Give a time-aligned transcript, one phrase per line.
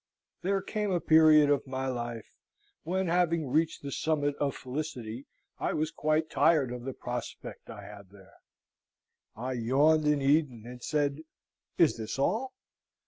[0.41, 2.39] There came a period of my life,
[2.81, 5.27] when having reached the summit of felicity
[5.59, 8.33] I was quite tired of the prospect I had there:
[9.35, 11.19] I yawned in Eden, and said,
[11.77, 12.55] "Is this all?